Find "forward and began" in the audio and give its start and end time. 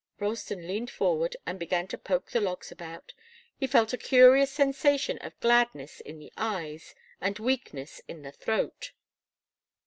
0.89-1.85